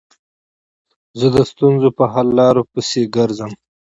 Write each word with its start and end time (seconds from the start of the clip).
زه 1.19 1.27
د 1.35 1.37
ستونزو 1.51 1.89
په 1.97 2.03
حل 2.13 2.27
لارو 2.39 2.61
پيسي 2.71 3.03
ګرځم. 3.15 3.51